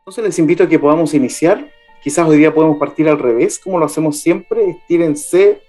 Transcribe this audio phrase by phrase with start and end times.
[0.00, 1.70] Entonces les invito a que podamos iniciar.
[2.02, 4.70] Quizás hoy día podemos partir al revés, como lo hacemos siempre.
[4.70, 5.60] Estírense,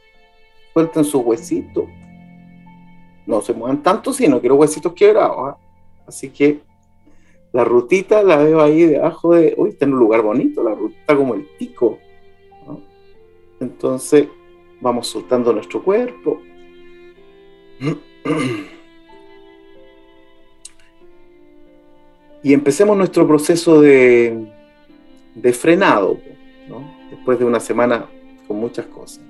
[0.74, 1.86] suelten sus huesitos.
[3.26, 5.38] No se muevan tanto, sino quiero huesitos quebrados.
[5.40, 5.58] ¿ah?
[6.08, 6.62] Así que
[7.52, 9.54] la rutita la veo ahí debajo de.
[9.58, 12.00] Uy, está en un lugar bonito, la ruta como el tico.
[13.60, 14.28] Entonces,
[14.80, 16.42] vamos soltando nuestro cuerpo.
[22.44, 24.48] Y empecemos nuestro proceso de,
[25.36, 26.20] de frenado,
[27.10, 28.08] después de una semana
[28.48, 29.24] con muchas cosas.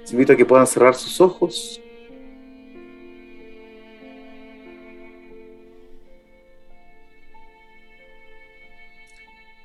[0.00, 1.80] Les invito a que puedan cerrar sus ojos.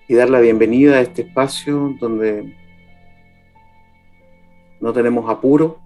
[0.07, 2.55] Y dar la bienvenida a este espacio donde
[4.79, 5.79] no tenemos apuro,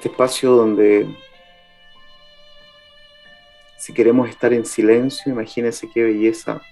[0.00, 1.14] este espacio donde
[3.76, 6.62] si queremos estar en silencio, imagínense qué belleza.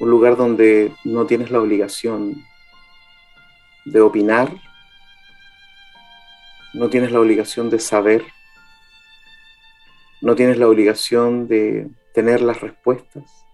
[0.00, 2.42] Un lugar donde no tienes la obligación
[3.84, 4.50] de opinar,
[6.72, 8.24] no tienes la obligación de saber,
[10.22, 13.44] no tienes la obligación de tener las respuestas,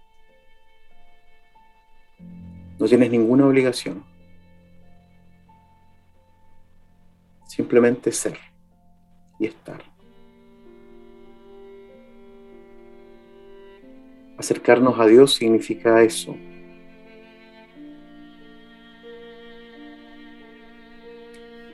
[2.79, 4.08] no tienes ninguna obligación.
[7.59, 8.37] Simplemente ser
[9.37, 9.81] y estar.
[14.37, 16.37] Acercarnos a Dios significa eso.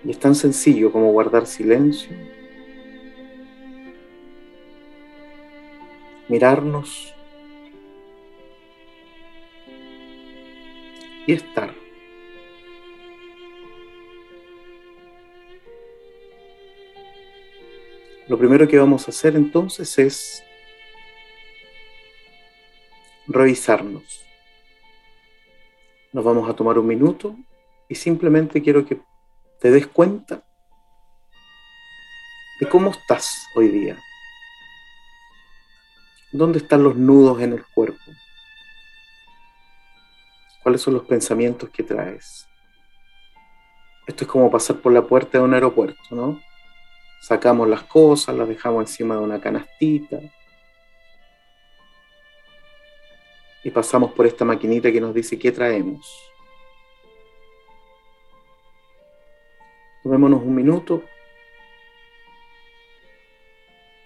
[0.04, 2.18] Y es tan sencillo como guardar silencio,
[6.28, 7.14] mirarnos
[11.28, 11.85] y estar.
[18.28, 20.44] Lo primero que vamos a hacer entonces es
[23.28, 24.26] revisarnos.
[26.12, 27.36] Nos vamos a tomar un minuto
[27.88, 29.00] y simplemente quiero que
[29.60, 30.44] te des cuenta
[32.60, 33.98] de cómo estás hoy día.
[36.32, 38.12] ¿Dónde están los nudos en el cuerpo?
[40.64, 42.48] ¿Cuáles son los pensamientos que traes?
[44.08, 46.42] Esto es como pasar por la puerta de un aeropuerto, ¿no?
[47.26, 50.20] Sacamos las cosas, las dejamos encima de una canastita.
[53.64, 56.06] Y pasamos por esta maquinita que nos dice qué traemos.
[60.04, 61.02] Tomémonos un minuto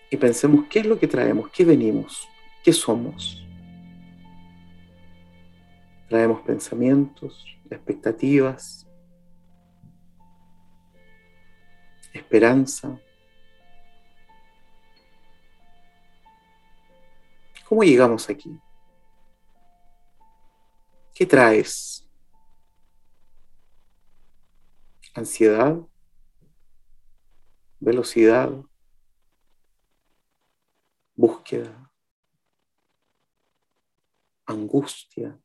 [0.09, 2.25] y pensemos qué es lo que traemos, qué venimos,
[2.63, 3.45] qué somos.
[6.07, 8.87] Traemos pensamientos, expectativas,
[12.13, 12.97] esperanza.
[17.69, 18.59] ¿Cómo llegamos aquí?
[21.13, 22.03] ¿Qué traes?
[25.13, 25.77] Ansiedad,
[27.79, 28.49] velocidad,
[31.13, 31.91] búsqueda,
[34.47, 35.39] angustia,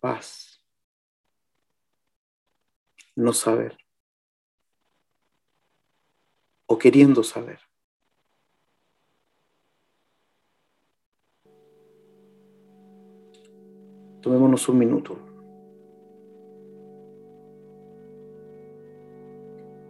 [0.00, 0.62] paz,
[3.14, 3.76] no saber
[6.64, 7.67] o queriendo saber.
[14.20, 15.16] Tomémonos un minuto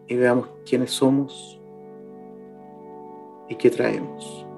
[0.06, 1.60] y veamos quiénes somos
[3.48, 4.48] y qué traemos.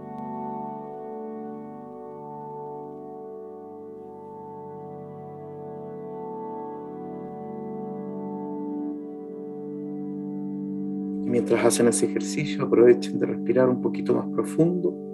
[11.31, 15.10] mientras hacen ese ejercicio, aprovechen de respirar un poquito más profundo.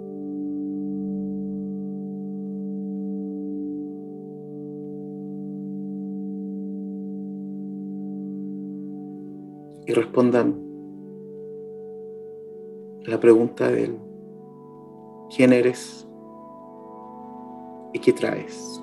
[9.97, 10.55] Respondan
[13.03, 13.97] la pregunta de él.
[15.35, 16.07] ¿Quién eres?
[17.93, 18.81] ¿Y qué traes?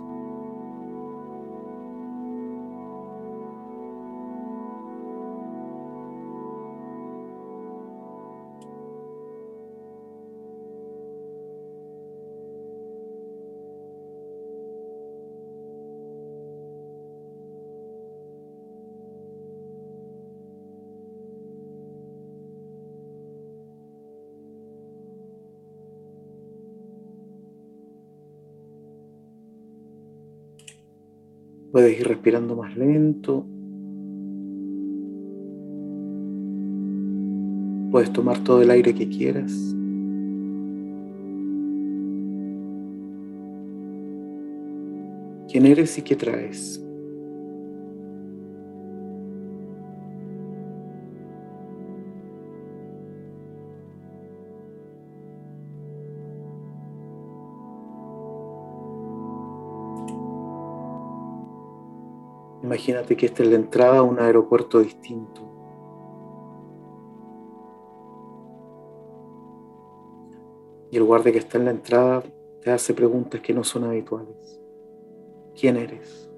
[31.85, 33.45] Puedes ir respirando más lento.
[37.91, 39.53] Puedes tomar todo el aire que quieras.
[45.47, 46.84] ¿Quién eres y qué traes?
[62.65, 65.43] Imagínate que esta es la entrada a un aeropuerto distinto.
[70.91, 72.23] Y el guardia que está en la entrada
[72.63, 74.59] te hace preguntas que no son habituales.
[75.55, 76.31] ¿Quién eres?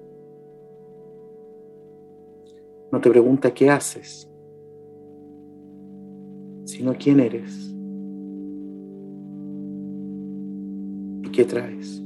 [2.91, 4.29] No te pregunta qué haces,
[6.65, 7.73] sino quién eres
[11.23, 12.03] y qué traes.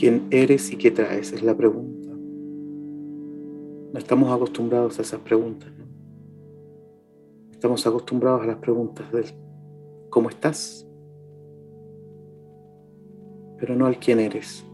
[0.00, 1.30] ¿Quién eres y qué traes?
[1.30, 2.08] Es la pregunta.
[3.92, 5.70] No estamos acostumbrados a esas preguntas.
[5.76, 5.84] ¿no?
[7.50, 9.26] Estamos acostumbrados a las preguntas del
[10.08, 10.88] ¿cómo estás?
[13.58, 14.64] Pero no al quién eres.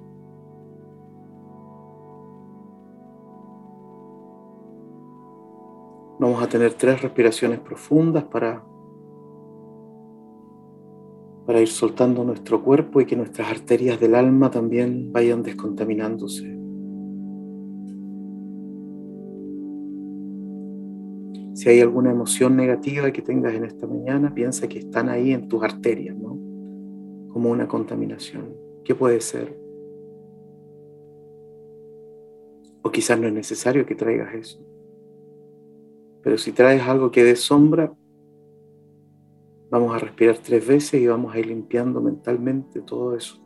[6.20, 8.62] Vamos a tener tres respiraciones profundas para
[11.46, 16.56] para ir soltando nuestro cuerpo y que nuestras arterias del alma también vayan descontaminándose.
[21.54, 25.48] Si hay alguna emoción negativa que tengas en esta mañana, piensa que están ahí en
[25.48, 26.36] tus arterias, ¿no?
[27.32, 28.54] Como una contaminación.
[28.84, 29.56] ¿Qué puede ser?
[32.82, 34.60] O quizás no es necesario que traigas eso.
[36.22, 37.92] Pero si traes algo que dé sombra,
[39.70, 43.36] Vamos a respirar tres veces y vamos a ir limpiando mentalmente todo eso.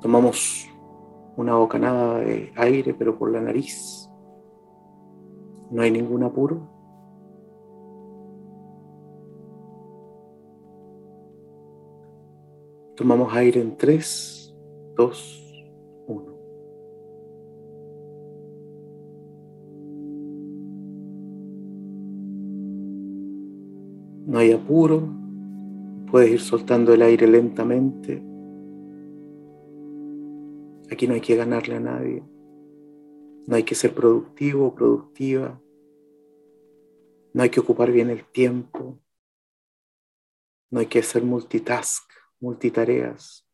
[0.00, 0.66] Tomamos
[1.36, 4.10] una bocanada de aire, pero por la nariz.
[5.70, 6.68] No hay ningún apuro.
[12.96, 14.54] Tomamos aire en tres,
[14.96, 15.49] dos,
[24.30, 25.02] No hay apuro,
[26.08, 28.22] puedes ir soltando el aire lentamente.
[30.88, 32.22] Aquí no hay que ganarle a nadie.
[33.48, 35.60] No hay que ser productivo o productiva.
[37.34, 39.00] No hay que ocupar bien el tiempo.
[40.70, 42.08] No hay que hacer multitask,
[42.38, 43.44] multitareas.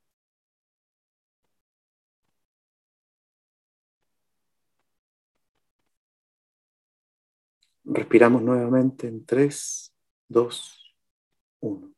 [7.83, 9.96] Respiramos nuevamente en tres.
[10.29, 10.95] Dos,
[11.61, 11.93] uno.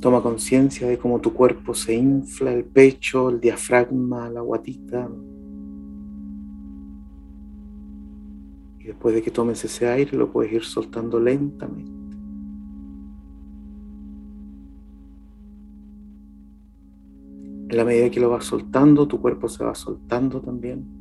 [0.00, 5.10] Toma conciencia de cómo tu cuerpo se infla, el pecho, el diafragma, la guatita.
[8.78, 12.16] Y después de que tomes ese aire, lo puedes ir soltando lentamente.
[17.68, 20.99] En la medida que lo vas soltando, tu cuerpo se va soltando también.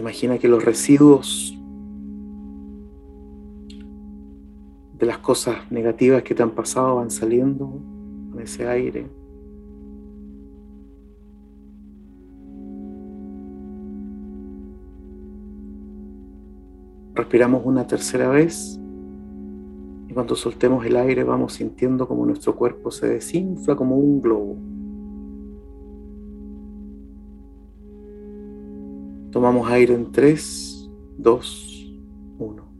[0.00, 1.54] Imagina que los residuos
[4.98, 7.66] de las cosas negativas que te han pasado van saliendo
[8.30, 9.06] con ese aire.
[17.14, 18.80] Respiramos una tercera vez
[20.08, 24.79] y cuando soltemos el aire vamos sintiendo como nuestro cuerpo se desinfla como un globo.
[29.30, 31.92] Tomamos aire en 3, 2,
[32.38, 32.70] 1.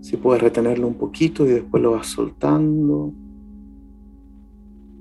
[0.00, 3.12] Si puedes retenerlo un poquito y después lo vas soltando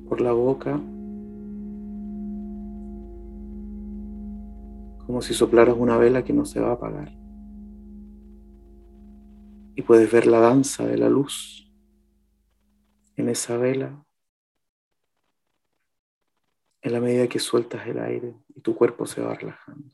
[0.07, 0.79] por la boca.
[5.05, 7.11] como si soplaras una vela que no se va a apagar.
[9.75, 11.71] Y puedes ver la danza de la luz
[13.15, 14.03] en esa vela
[16.83, 19.89] en la medida que sueltas el aire y tu cuerpo se va relajando.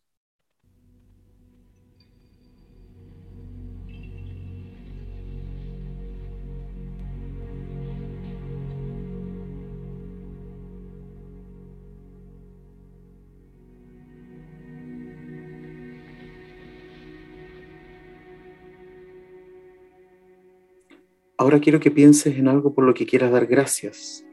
[21.37, 24.25] Ahora quiero que pienses en algo por lo que quieras dar gracias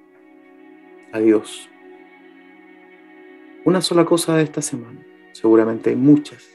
[1.12, 1.70] a Dios.
[3.66, 5.04] Una sola cosa de esta semana.
[5.32, 6.48] Seguramente hay muchas.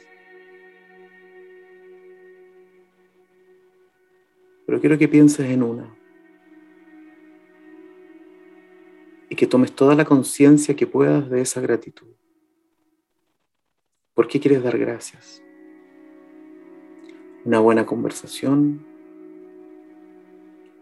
[4.64, 5.94] Pero quiero que pienses en una.
[9.28, 12.08] Y que tomes toda la conciencia que puedas de esa gratitud.
[14.14, 15.42] ¿Por qué quieres dar gracias?
[17.44, 18.86] Una buena conversación,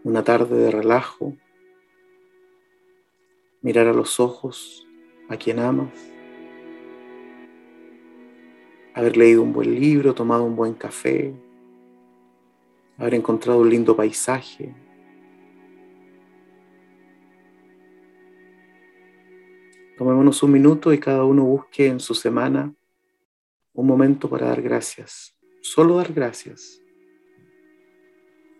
[0.04, 1.37] una tarde de relajo,
[3.62, 4.87] mirar a los ojos
[5.28, 6.10] a quien amas,
[9.00, 11.35] haber leído un buen libro, tomado un buen café,
[12.99, 14.75] haber encontrado un lindo paisaje.
[19.97, 22.75] Tomémonos un minuto y cada uno busque en su semana
[23.73, 26.83] un momento para dar gracias, solo dar gracias.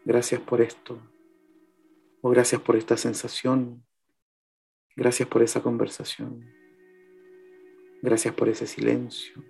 [0.07, 0.99] Gracias por esto.
[2.23, 3.85] O gracias por esta sensación.
[4.97, 6.51] Gracias por esa conversación.
[8.03, 9.45] Gracias por ese silencio,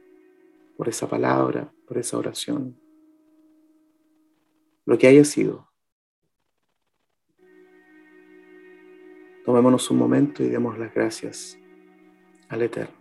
[0.80, 2.74] por esa palabra, por esa oración.
[4.86, 5.68] Lo que haya sido.
[9.44, 11.58] Tomémonos un momento y demos las gracias
[12.48, 12.99] al Eterno.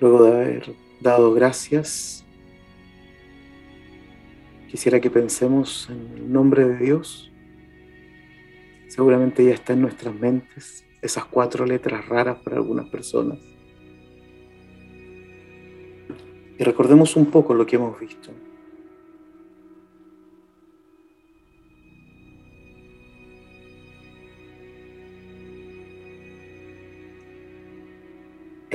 [0.00, 2.24] Luego de haber dado gracias,
[4.70, 7.32] quisiera que pensemos en el nombre de Dios.
[8.88, 13.38] Seguramente ya está en nuestras mentes esas cuatro letras raras para algunas personas.
[16.58, 18.30] Y recordemos un poco lo que hemos visto.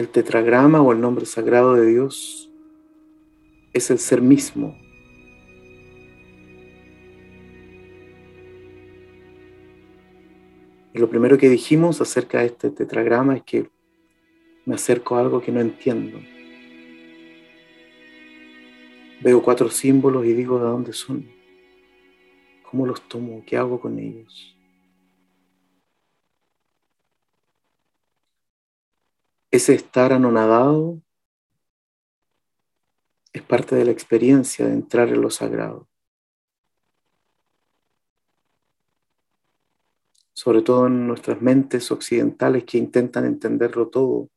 [0.01, 2.51] El tetragrama o el nombre sagrado de Dios
[3.71, 4.75] es el ser mismo.
[10.91, 13.69] Y lo primero que dijimos acerca de este tetragrama es que
[14.65, 16.19] me acerco a algo que no entiendo.
[19.21, 21.27] Veo cuatro símbolos y digo de dónde son.
[22.63, 23.43] ¿Cómo los tomo?
[23.45, 24.57] ¿Qué hago con ellos?
[29.51, 31.01] Ese estar anonadado
[33.51, 35.85] parte de la experiencia de entrar en lo sagrado.
[40.31, 44.29] Sobre todo en nuestras mentes occidentales que intentan entenderlo todo,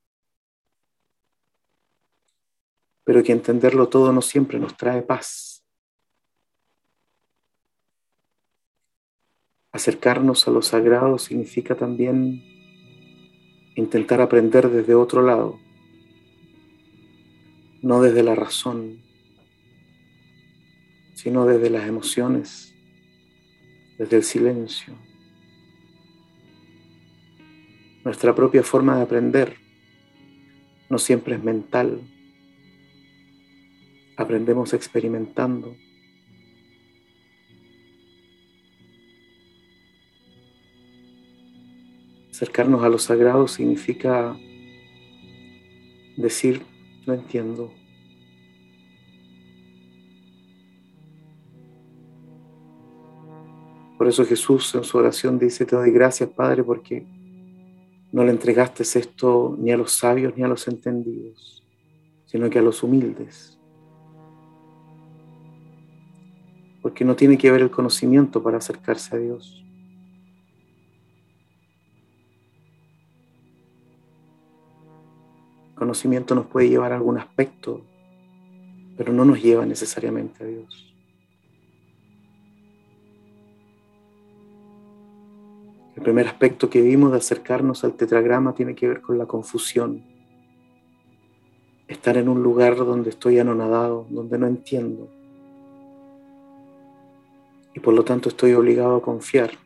[3.05, 5.65] pero que entenderlo todo no siempre nos trae paz.
[9.71, 12.54] Acercarnos a lo sagrado significa también
[13.75, 15.59] intentar aprender desde otro lado,
[17.83, 19.01] no desde la razón,
[21.15, 22.75] sino desde las emociones,
[23.99, 24.95] desde el silencio.
[28.05, 29.57] Nuestra propia forma de aprender
[30.91, 32.03] no siempre es mental.
[34.17, 35.75] Aprendemos experimentando.
[42.35, 44.37] Acercarnos a lo sagrado significa
[46.17, 46.63] decir,
[47.07, 47.73] no entiendo.
[53.97, 57.07] Por eso Jesús en su oración dice, te doy gracias Padre porque
[58.11, 61.63] no le entregaste esto ni a los sabios ni a los entendidos,
[62.27, 63.61] sino que a los humildes.
[66.83, 69.64] Porque no tiene que ver el conocimiento para acercarse a Dios.
[75.75, 77.83] Conocimiento nos puede llevar a algún aspecto,
[78.97, 80.95] pero no nos lleva necesariamente a Dios.
[85.97, 90.03] El primer aspecto que vimos de acercarnos al tetragrama tiene que ver con la confusión.
[91.87, 95.09] Estar en un lugar donde estoy anonadado, donde no entiendo.
[97.75, 99.64] Y por lo tanto estoy obligado a confiar.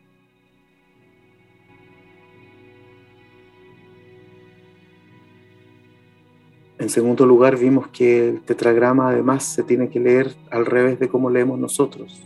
[6.89, 11.07] En segundo lugar, vimos que el tetragrama además se tiene que leer al revés de
[11.07, 12.19] cómo leemos nosotros.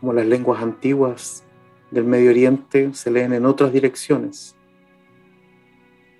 [0.00, 1.44] Como las lenguas antiguas
[1.92, 4.56] del Medio Oriente se leen en otras direcciones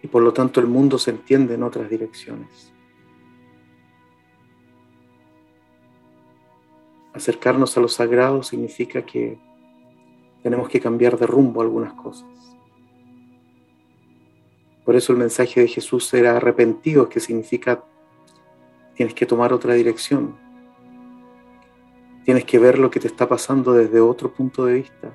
[0.01, 2.73] y por lo tanto el mundo se entiende en otras direcciones.
[7.15, 9.41] Acercarnos a lo sagrado significa que
[10.45, 12.50] tenemos que cambiar de rumbo algunas cosas.
[14.91, 17.85] Por eso el mensaje de Jesús era arrepentido, que significa
[18.97, 20.37] tienes que tomar otra dirección.
[22.25, 25.13] Tienes que ver lo que te está pasando desde otro punto de vista.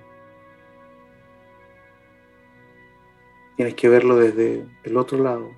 [3.57, 5.51] Tienes que verlo desde el otro lado.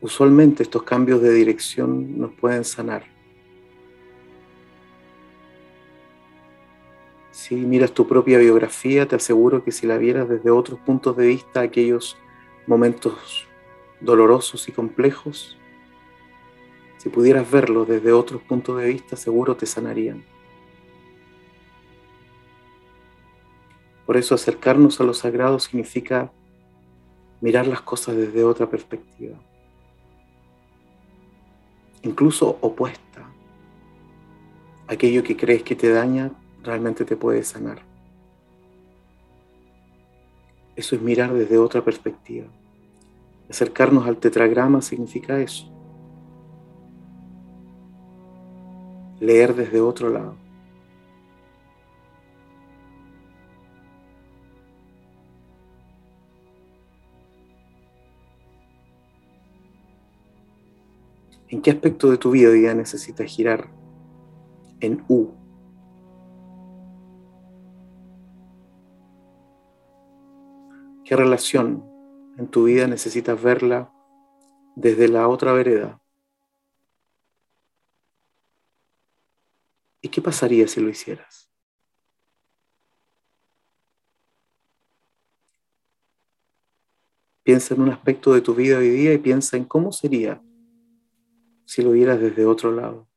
[0.00, 3.17] Usualmente estos cambios de dirección nos pueden sanar.
[7.38, 11.28] Si miras tu propia biografía, te aseguro que si la vieras desde otros puntos de
[11.28, 12.16] vista, aquellos
[12.66, 13.46] momentos
[14.00, 15.56] dolorosos y complejos,
[16.96, 20.24] si pudieras verlo desde otros puntos de vista, seguro te sanarían.
[24.04, 26.32] Por eso acercarnos a lo sagrado significa
[27.40, 29.38] mirar las cosas desde otra perspectiva,
[32.02, 33.30] incluso opuesta.
[34.88, 37.82] Aquello que crees que te daña realmente te puede sanar.
[40.76, 42.46] Eso es mirar desde otra perspectiva.
[43.50, 45.66] Acercarnos al tetragrama significa eso.
[49.18, 50.36] Leer desde otro lado.
[61.48, 63.68] ¿En qué aspecto de tu vida hoy día necesitas girar
[64.80, 65.37] en U?
[71.08, 71.90] ¿Qué relación
[72.36, 73.90] en tu vida necesitas verla
[74.76, 76.02] desde la otra vereda?
[80.02, 81.50] ¿Y qué pasaría si lo hicieras?
[87.42, 90.42] Piensa en un aspecto de tu vida hoy día y piensa en cómo sería
[91.64, 93.08] si lo vieras desde otro lado,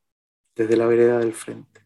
[0.56, 1.81] desde la vereda del frente.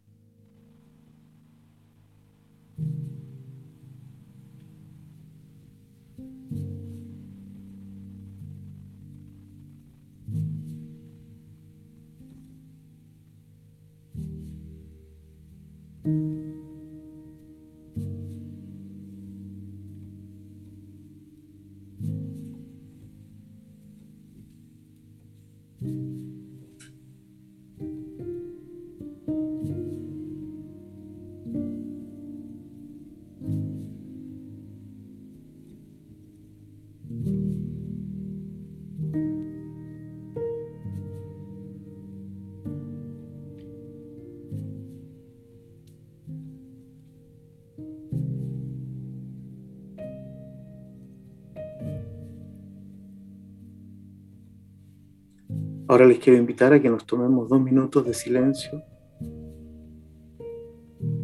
[55.95, 58.84] Ahora les quiero invitar a que nos tomemos dos minutos de silencio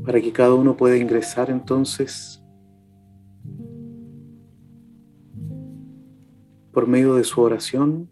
[0.06, 2.42] para que cada uno pueda ingresar entonces
[6.72, 8.10] por medio de su oración.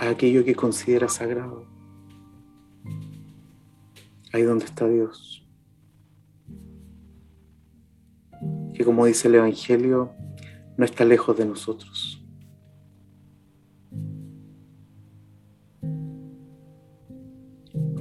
[0.00, 1.68] A aquello que considera sagrado,
[4.32, 5.46] ahí donde está Dios,
[8.74, 10.10] que como dice el Evangelio,
[10.82, 12.20] no está lejos de nosotros.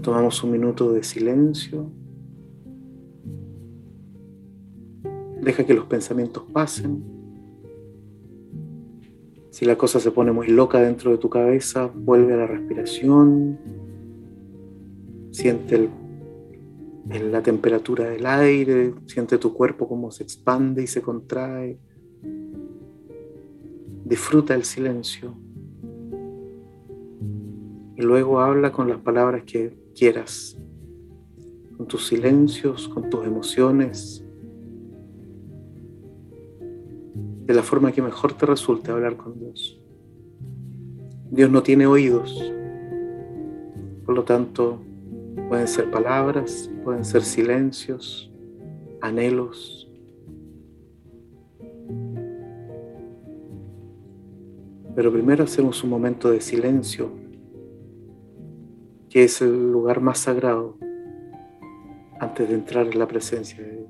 [0.02, 1.91] Tomamos un minuto de silencio.
[5.44, 7.04] Deja que los pensamientos pasen.
[9.52, 13.60] Si la cosa se pone muy loca dentro de tu cabeza, vuelve a la respiración.
[15.30, 15.88] Siente
[17.30, 21.78] la temperatura del aire, siente tu cuerpo cómo se expande y se contrae.
[24.12, 25.34] Disfruta el silencio.
[27.95, 30.58] Y luego habla con las palabras que quieras,
[31.78, 34.21] con tus silencios, con tus emociones,
[37.45, 39.80] de la forma que mejor te resulte hablar con Dios.
[41.30, 42.54] Dios no tiene oídos,
[44.06, 44.82] por lo tanto
[45.47, 48.30] pueden ser palabras, pueden ser silencios,
[49.00, 49.89] anhelos.
[54.96, 57.12] Pero primero hacemos un momento de silencio
[59.10, 60.78] que es el lugar más sagrado
[62.20, 63.81] antes de entrar en la presencia de Dios.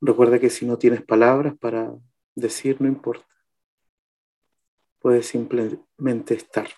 [0.00, 1.94] Recuerda que si no tienes palabras para
[2.34, 3.26] decir, no importa.
[4.98, 6.68] Puedes simplemente estar.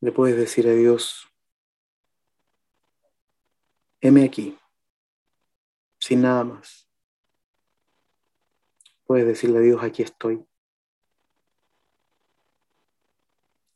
[0.00, 1.26] Le puedes decir a Dios,
[4.00, 4.58] heme aquí,
[5.98, 6.88] sin nada más.
[9.04, 10.46] Puedes decirle a Dios, aquí estoy.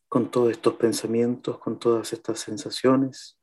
[0.09, 3.39] Con todos estos pensamientos, con todas estas sensaciones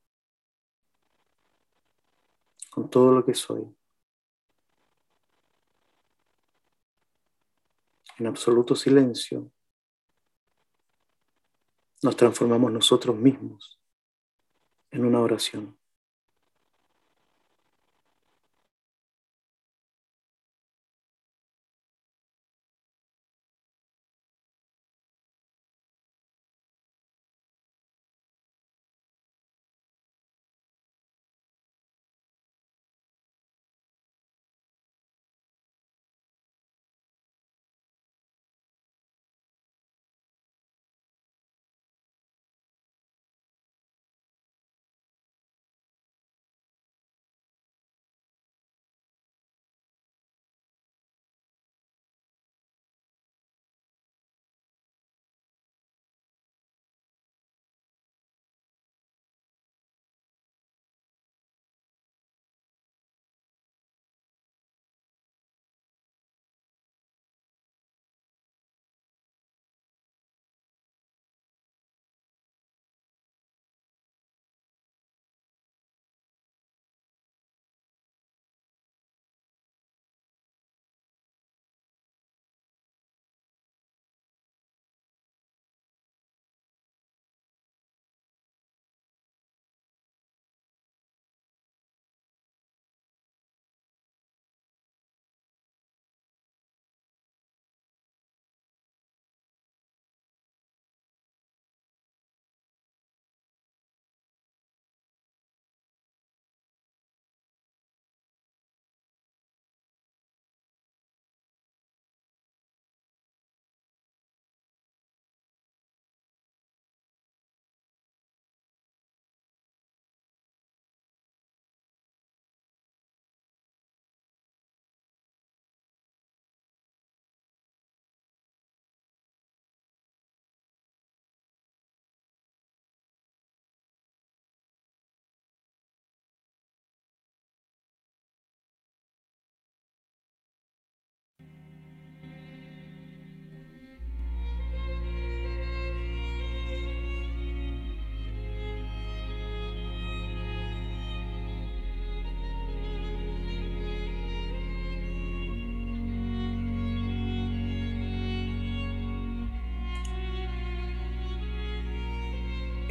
[2.71, 3.63] con todo lo que soy.
[8.17, 9.51] En absoluto silencio
[12.01, 13.79] nos transformamos nosotros mismos
[14.89, 15.77] en una oración.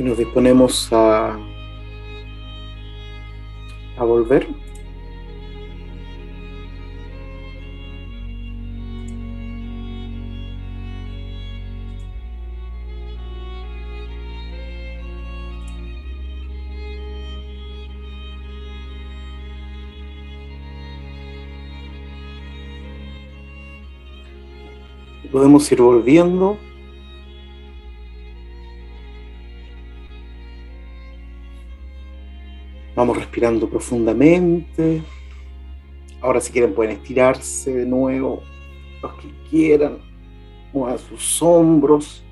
[0.01, 1.39] Y nos disponemos a,
[3.99, 4.49] a volver.
[25.31, 26.70] podemos ir volviendo.
[33.41, 35.01] Respirando profundamente.
[36.21, 38.43] Ahora si quieren pueden estirarse de nuevo,
[39.03, 39.99] los que quieran.
[40.75, 42.23] Muevan sus hombros.